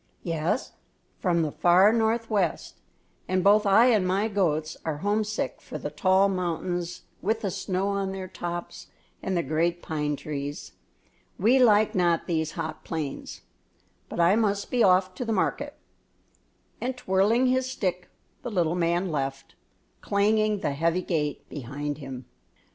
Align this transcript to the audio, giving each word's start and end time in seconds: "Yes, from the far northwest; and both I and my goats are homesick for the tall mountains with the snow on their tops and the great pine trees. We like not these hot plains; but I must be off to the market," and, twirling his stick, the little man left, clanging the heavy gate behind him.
"Yes, 0.23 0.71
from 1.19 1.43
the 1.43 1.51
far 1.51 1.93
northwest; 1.93 2.79
and 3.27 3.43
both 3.43 3.67
I 3.67 3.85
and 3.91 4.07
my 4.07 4.27
goats 4.29 4.75
are 4.83 4.97
homesick 5.05 5.61
for 5.61 5.77
the 5.77 5.91
tall 5.91 6.27
mountains 6.27 7.03
with 7.21 7.41
the 7.41 7.51
snow 7.51 7.89
on 7.89 8.11
their 8.11 8.27
tops 8.27 8.87
and 9.21 9.37
the 9.37 9.43
great 9.43 9.83
pine 9.83 10.15
trees. 10.15 10.71
We 11.37 11.59
like 11.59 11.93
not 11.93 12.25
these 12.25 12.53
hot 12.53 12.83
plains; 12.83 13.41
but 14.09 14.19
I 14.19 14.35
must 14.35 14.71
be 14.71 14.81
off 14.83 15.13
to 15.13 15.23
the 15.23 15.31
market," 15.33 15.75
and, 16.81 16.97
twirling 16.97 17.45
his 17.45 17.69
stick, 17.69 18.09
the 18.41 18.49
little 18.49 18.73
man 18.73 19.11
left, 19.11 19.53
clanging 20.01 20.61
the 20.61 20.71
heavy 20.71 21.03
gate 21.03 21.47
behind 21.47 21.99
him. 21.99 22.25